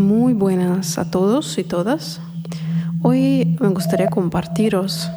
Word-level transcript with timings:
Muy 0.00 0.32
buenas 0.32 0.96
a 0.96 1.10
todos 1.10 1.58
y 1.58 1.62
todas. 1.62 2.22
Hoy 3.02 3.54
me 3.60 3.68
gustaría 3.68 4.08
compartiros 4.08 5.10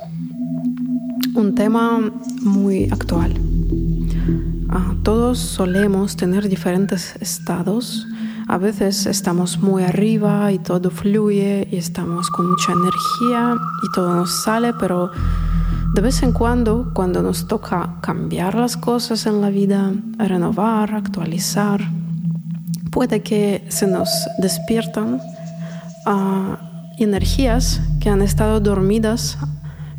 un 1.35 1.55
tema 1.55 2.11
muy 2.41 2.89
actual. 2.91 3.33
Ah, 4.67 4.93
todos 5.01 5.39
solemos 5.39 6.17
tener 6.17 6.49
diferentes 6.49 7.15
estados. 7.21 8.05
A 8.49 8.57
veces 8.57 9.05
estamos 9.05 9.57
muy 9.59 9.83
arriba 9.83 10.51
y 10.51 10.59
todo 10.59 10.91
fluye 10.91 11.65
y 11.71 11.77
estamos 11.77 12.29
con 12.29 12.49
mucha 12.49 12.73
energía 12.73 13.55
y 13.83 13.91
todo 13.95 14.13
nos 14.13 14.43
sale, 14.43 14.73
pero 14.73 15.11
de 15.95 16.01
vez 16.01 16.21
en 16.23 16.33
cuando, 16.33 16.91
cuando 16.93 17.23
nos 17.23 17.47
toca 17.47 17.95
cambiar 18.01 18.55
las 18.55 18.75
cosas 18.75 19.27
en 19.27 19.39
la 19.39 19.49
vida, 19.49 19.93
renovar, 20.17 20.93
actualizar, 20.93 22.02
puede 22.93 23.23
que 23.23 23.65
se 23.69 23.87
nos 23.87 24.09
despiertan 24.37 25.19
uh, 26.05 26.55
energías 26.99 27.81
que 27.99 28.09
han 28.09 28.21
estado 28.21 28.59
dormidas 28.59 29.37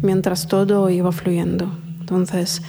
mientras 0.00 0.46
todo 0.46 0.88
iba 0.90 1.10
fluyendo. 1.10 1.76
Entonces, 1.98 2.62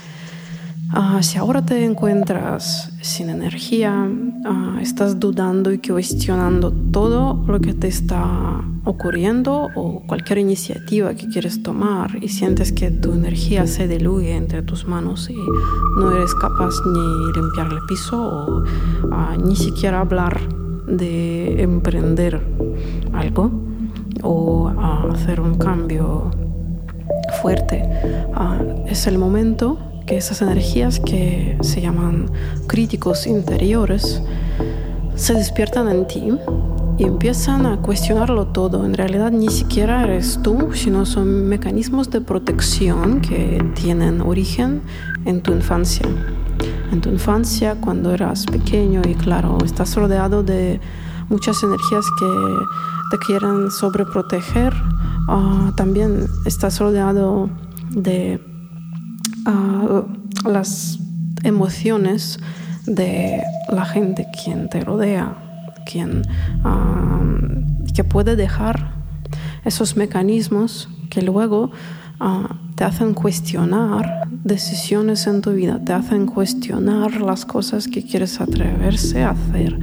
uh, 0.96 1.22
si 1.22 1.38
ahora 1.38 1.62
te 1.64 1.84
encuentras 1.84 2.92
sin 3.02 3.30
energía, 3.30 4.08
uh, 4.08 4.80
estás 4.80 5.20
dudando 5.20 5.72
y 5.72 5.80
cuestionando 5.80 6.72
todo 6.72 7.44
lo 7.48 7.60
que 7.60 7.74
te 7.74 7.88
está 7.88 8.62
ocurriendo 8.84 9.70
o 9.76 10.04
cualquier 10.06 10.40
iniciativa 10.40 11.14
que 11.16 11.28
quieres 11.28 11.64
tomar 11.64 12.24
y 12.24 12.30
sientes 12.30 12.72
que 12.72 12.92
tu 12.92 13.14
energía 13.14 13.66
se 13.68 13.88
diluye 13.88 14.36
entre 14.36 14.62
tus 14.62 14.88
manos 14.88 15.30
y 15.30 15.38
no 15.98 16.12
eres 16.16 16.34
capaz 16.36 16.74
ni 16.86 17.34
limpiar 17.34 17.68
el 17.72 17.80
piso 17.88 18.22
o 18.22 18.62
uh, 18.62 19.44
ni 19.44 19.56
siquiera 19.56 20.02
hablar 20.02 20.40
de 20.88 21.64
emprender 21.64 22.40
algo 23.14 23.52
o 24.22 24.70
hacer 25.12 25.42
un 25.42 25.58
cambio 25.58 26.32
fuerte, 27.42 27.84
es 28.88 29.08
el 29.08 29.18
momento 29.18 29.95
que 30.06 30.18
esas 30.18 30.42
energías 30.42 31.00
que 31.00 31.58
se 31.62 31.82
llaman 31.82 32.32
críticos 32.68 33.28
interiores 33.28 34.22
se 35.16 35.34
despiertan 35.34 35.90
en 35.90 36.08
ti 36.08 36.32
y 36.98 37.04
empiezan 37.04 37.66
a 37.66 37.78
cuestionarlo 37.78 38.48
todo. 38.48 38.86
En 38.86 38.94
realidad 38.94 39.32
ni 39.32 39.50
siquiera 39.50 40.04
eres 40.04 40.40
tú, 40.42 40.74
sino 40.74 41.06
son 41.06 41.48
mecanismos 41.48 42.10
de 42.10 42.22
protección 42.22 43.22
que 43.22 43.64
tienen 43.76 44.22
origen 44.22 44.82
en 45.26 45.42
tu 45.42 45.52
infancia. 45.52 46.08
En 46.92 47.02
tu 47.02 47.10
infancia, 47.10 47.76
cuando 47.82 48.14
eras 48.14 48.46
pequeño 48.46 49.02
y 49.08 49.16
claro, 49.16 49.58
estás 49.66 49.96
rodeado 49.96 50.44
de 50.44 50.80
muchas 51.30 51.62
energías 51.64 52.06
que 52.20 52.28
te 53.12 53.26
quieren 53.26 53.72
sobreproteger, 53.72 54.74
uh, 55.28 55.72
también 55.76 56.28
estás 56.46 56.80
rodeado 56.80 57.50
de 57.90 58.55
uh, 59.46 60.48
las 60.50 61.00
emociones 61.44 62.40
de 62.86 63.42
la 63.70 63.86
gente 63.86 64.28
quien 64.44 64.70
te 64.70 64.82
rodea 64.82 65.36
quien 65.86 66.24
que 67.94 68.04
puede 68.04 68.36
dejar 68.36 68.92
esos 69.64 69.96
mecanismos 69.96 70.90
que 71.10 71.22
luego 71.22 71.72
ah, 72.20 72.58
te 72.76 72.84
hacen 72.84 73.14
cuestionar 73.14 74.28
decisiones 74.44 75.28
en 75.28 75.42
tu 75.42 75.54
vida, 75.54 75.80
te 75.84 75.94
hacen 75.94 76.26
cuestionar 76.26 77.22
las 77.22 77.46
cosas 77.46 77.88
que 77.88 78.04
quieres 78.04 78.42
atreverse 78.42 79.24
a 79.24 79.30
hacer. 79.32 79.80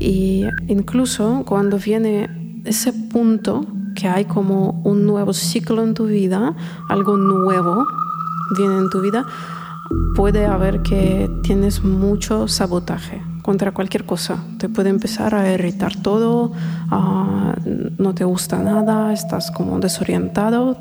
Y 0.00 0.44
incluso 0.66 1.44
cuando 1.46 1.78
viene 1.78 2.60
ese 2.64 2.92
punto 2.92 3.66
que 3.94 4.08
hay 4.08 4.24
como 4.24 4.82
un 4.84 5.06
nuevo 5.06 5.32
ciclo 5.32 5.82
en 5.84 5.94
tu 5.94 6.06
vida, 6.06 6.54
algo 6.88 7.16
nuevo 7.16 7.86
viene 8.56 8.78
en 8.78 8.90
tu 8.90 9.00
vida, 9.00 9.26
puede 10.14 10.46
haber 10.46 10.82
que 10.82 11.30
tienes 11.42 11.82
mucho 11.82 12.48
sabotaje 12.48 13.22
contra 13.42 13.72
cualquier 13.72 14.04
cosa. 14.04 14.44
Te 14.58 14.68
puede 14.68 14.90
empezar 14.90 15.34
a 15.34 15.52
irritar 15.52 15.96
todo, 15.96 16.52
uh, 16.92 17.52
no 17.98 18.14
te 18.14 18.24
gusta 18.24 18.58
nada, 18.58 19.12
estás 19.12 19.50
como 19.50 19.78
desorientado, 19.78 20.76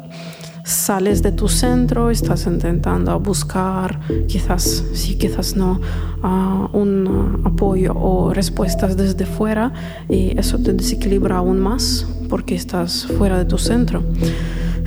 sales 0.66 1.24
de 1.24 1.32
tu 1.32 1.48
centro, 1.48 2.12
estás 2.12 2.46
intentando 2.46 3.18
buscar, 3.22 4.02
quizás 4.28 4.84
sí, 4.94 5.18
quizás 5.18 5.56
no, 5.56 5.80
uh, 6.22 6.78
un 6.78 7.42
apoyo 7.46 7.94
o 7.96 8.34
respuestas 8.34 8.98
desde 8.98 9.26
fuera 9.26 9.72
y 10.10 10.38
eso 10.38 10.58
te 10.58 10.74
desequilibra 10.74 11.38
aún 11.38 11.60
más 11.60 12.06
porque 12.28 12.56
estás 12.56 13.08
fuera 13.18 13.38
de 13.38 13.46
tu 13.46 13.58
centro. 13.58 14.04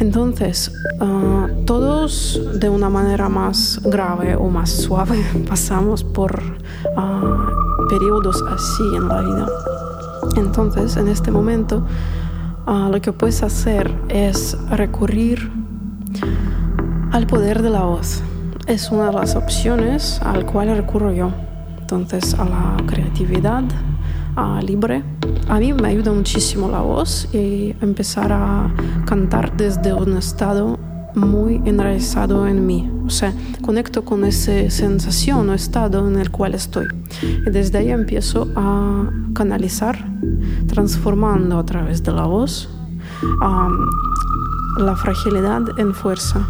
Entonces, 0.01 0.73
uh, 0.99 1.65
todos 1.67 2.41
de 2.55 2.71
una 2.71 2.89
manera 2.89 3.29
más 3.29 3.79
grave 3.85 4.35
o 4.35 4.49
más 4.49 4.71
suave 4.71 5.23
pasamos 5.49 6.03
por 6.03 6.41
uh, 6.97 7.89
periodos 7.89 8.43
así 8.49 8.83
en 8.97 9.09
la 9.09 9.21
vida. 9.21 9.47
Entonces, 10.37 10.97
en 10.97 11.09
este 11.09 11.31
momento, 11.31 11.85
uh, 12.67 12.91
lo 12.91 12.99
que 13.03 13.13
puedes 13.13 13.43
hacer 13.43 13.95
es 14.09 14.57
recurrir 14.71 15.53
al 17.13 17.27
poder 17.27 17.61
de 17.61 17.69
la 17.69 17.83
voz. 17.83 18.23
Es 18.67 18.91
una 18.91 19.09
de 19.09 19.13
las 19.13 19.37
opciones 19.37 20.19
al 20.23 20.47
cual 20.47 20.75
recurro 20.75 21.13
yo. 21.13 21.31
Entonces, 21.79 22.33
a 22.35 22.47
la 22.47 22.77
creatividad 22.87 23.65
a 24.37 24.61
libre. 24.63 25.03
A 25.49 25.59
mí 25.59 25.73
me 25.73 25.89
ayuda 25.89 26.13
muchísimo 26.13 26.69
la 26.69 26.81
voz 26.81 27.29
y 27.33 27.75
empezar 27.81 28.33
a 28.33 28.73
cantar 29.07 29.57
desde 29.57 29.93
un 29.93 30.17
estado 30.17 30.79
muy 31.15 31.61
enraizado 31.65 32.47
en 32.47 32.67
mí. 32.67 32.91
O 33.07 33.11
sea, 33.11 33.33
conecto 33.63 34.05
con 34.05 34.25
esa 34.25 34.71
sensación 34.71 35.49
o 35.49 35.55
estado 35.55 36.07
en 36.07 36.19
el 36.19 36.31
cual 36.31 36.55
estoy. 36.55 36.87
Y 37.47 37.51
desde 37.51 37.79
ahí 37.79 37.91
empiezo 37.91 38.49
a 38.57 39.11
canalizar, 39.35 40.05
transformando 40.69 41.59
a 41.59 41.65
través 41.65 42.03
de 42.03 42.13
la 42.13 42.25
voz 42.25 42.69
la 44.79 44.97
fragilidad 44.97 45.79
en 45.79 45.95
fuerza, 45.95 46.47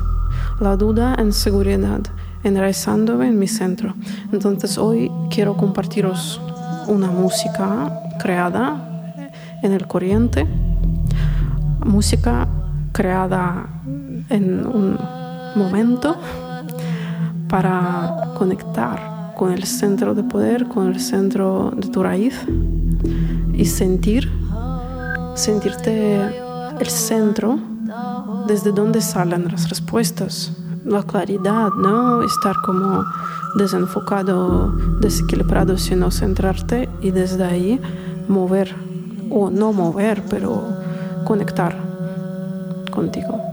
la 0.60 0.76
duda 0.76 1.16
en 1.18 1.32
seguridad, 1.32 2.02
enraizándome 2.44 3.28
en 3.28 3.38
mi 3.38 3.48
centro. 3.48 3.94
Entonces 4.32 4.78
hoy 4.78 5.10
quiero 5.30 5.56
compartiros 5.56 6.40
una 6.88 7.10
música 7.10 7.90
creada 8.18 8.76
en 9.62 9.72
el 9.72 9.86
corriente, 9.86 10.46
música 11.84 12.48
creada 12.92 13.68
en 14.28 14.66
un 14.66 14.98
momento 15.56 16.16
para 17.48 18.32
conectar 18.36 19.34
con 19.36 19.52
el 19.52 19.64
centro 19.64 20.14
de 20.14 20.22
poder, 20.22 20.68
con 20.68 20.88
el 20.88 21.00
centro 21.00 21.72
de 21.76 21.88
tu 21.88 22.02
raíz 22.02 22.40
y 23.54 23.64
sentir, 23.64 24.30
sentirte 25.34 26.20
el 26.78 26.86
centro 26.86 27.58
desde 28.46 28.72
donde 28.72 29.00
salen 29.00 29.48
las 29.50 29.68
respuestas, 29.68 30.52
la 30.84 31.02
claridad, 31.02 31.70
¿no? 31.76 32.22
Estar 32.22 32.56
como 32.64 33.04
desenfocado, 33.56 34.72
desequilibrado, 35.00 35.76
sino 35.76 36.10
centrarte 36.10 36.88
y 37.00 37.10
desde 37.10 37.44
ahí 37.44 37.80
mover, 38.28 38.74
o 39.30 39.50
no 39.50 39.72
mover, 39.72 40.22
pero 40.28 40.62
conectar 41.24 41.76
contigo. 42.90 43.49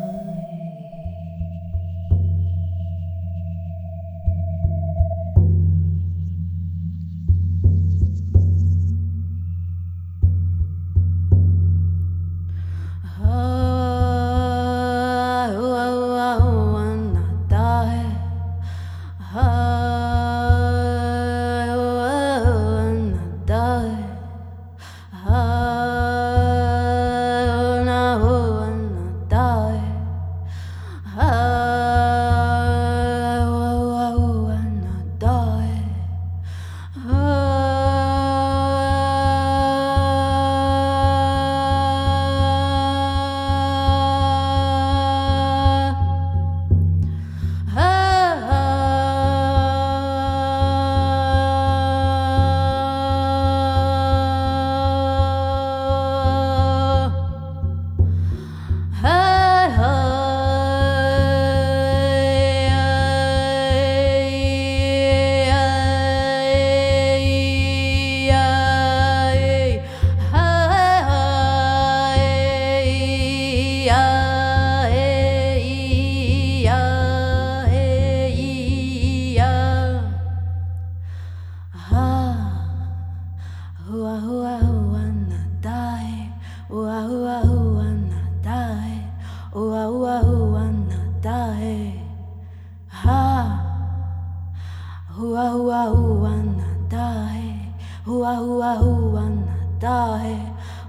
Die, 99.77 100.37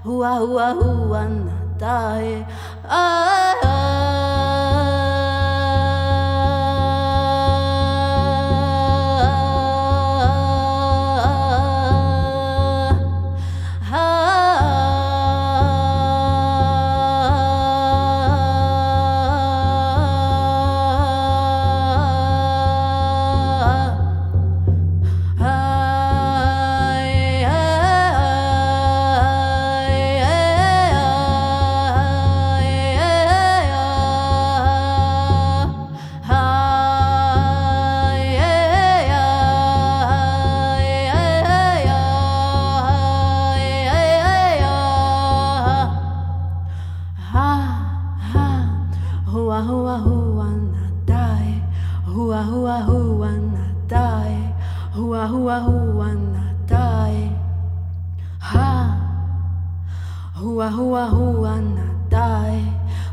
hua 0.03 0.41
hua 0.41 0.73
hua 0.73 1.21
nadae, 1.29 2.45
ah. 2.89 3.53
ah. 3.63 4.18
Hua 60.39 60.69
hua 60.69 61.05
hua 61.05 61.55
na 61.61 61.85
tae 62.09 62.63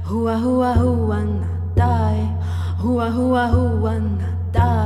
Hua 0.09 0.37
hua 0.37 0.75
hua 0.75 1.25
na 1.25 1.47
tae 1.75 2.29
Hua 2.83 3.11
hua 3.11 3.47
hua 3.47 3.95
na 3.99 4.29
tae 4.53 4.86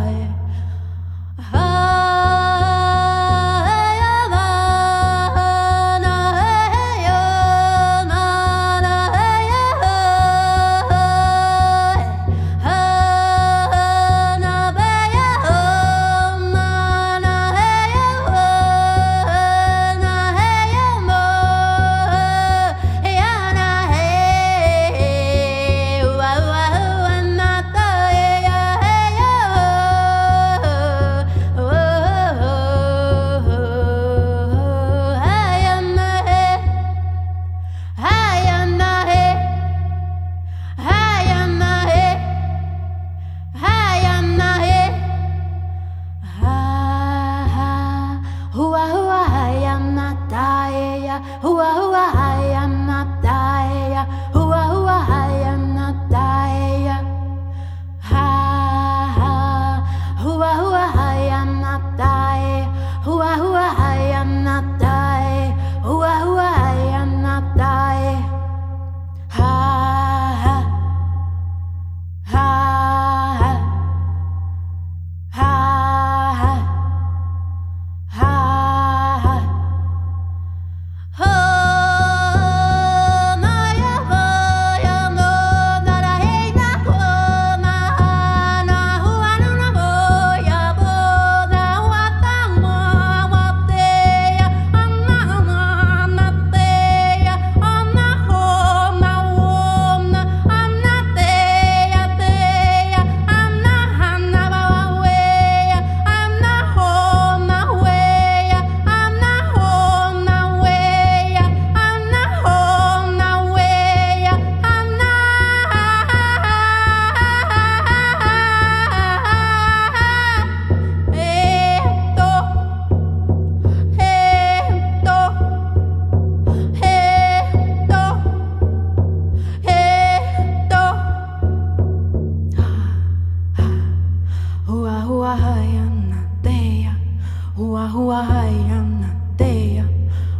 Hua 138.11 138.23
hua 138.23 138.27
hai 138.27 138.55
ana 138.71 139.09
teia 139.39 139.85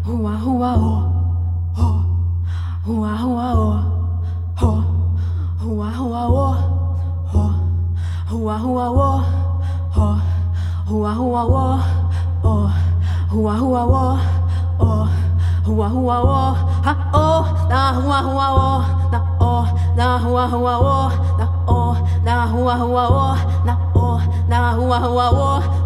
Hua 0.03 0.35
hua 0.43 0.75
o 0.75 0.95
ho. 1.79 1.91
Hua 2.87 3.15
hua 3.17 3.47
o 3.55 3.71
ho. 4.59 4.73
Hua 5.63 5.91
o 5.91 6.27
o 6.27 6.51
ho. 7.31 7.47
Hua 8.31 8.59
o. 8.91 9.23
O 12.43 12.71
Hua 13.31 13.55
hua 13.55 13.83
o. 13.87 14.19
O 14.83 15.09
Hua 15.65 15.89
hua 15.89 16.19
o. 16.27 16.57
O 16.91 17.45
Na 17.71 17.93
hua 17.93 18.19
o 18.51 18.83
na 19.13 19.21
o. 19.39 19.67
Na 19.97 20.19
hua 20.19 20.47
hua 20.49 20.75
o. 20.79 21.11
Na 21.39 21.47
o 21.69 21.97
Na 22.25 22.47
hua 22.47 22.75
hua 22.75 23.05
o. 23.09 23.37
Na 23.65 23.77
o 23.95 24.21
Na 24.49 24.73
hua 24.73 24.99
o 25.31 25.81